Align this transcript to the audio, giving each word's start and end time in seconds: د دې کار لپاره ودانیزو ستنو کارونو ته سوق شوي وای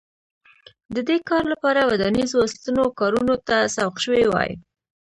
د 0.95 0.97
دې 1.09 1.17
کار 1.29 1.43
لپاره 1.53 1.87
ودانیزو 1.89 2.39
ستنو 2.53 2.83
کارونو 2.99 3.35
ته 3.47 3.57
سوق 3.75 3.95
شوي 4.05 4.25
وای 4.29 4.51